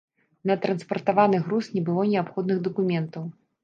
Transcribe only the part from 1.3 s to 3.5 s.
груз не было неабходных дакументаў.